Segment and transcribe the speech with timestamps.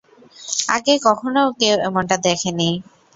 [0.75, 2.69] আগে কখনও কেউই এমনটা দেখেনি!